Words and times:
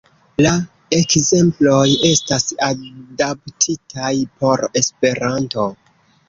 La 0.43 0.51
ekzemploj 0.99 1.83
estas 2.11 2.47
adaptitaj 2.69 4.15
por 4.41 4.65
Esperanto. 4.83 5.69